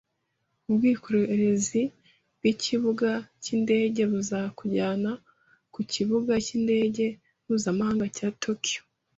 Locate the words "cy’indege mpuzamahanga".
6.45-8.05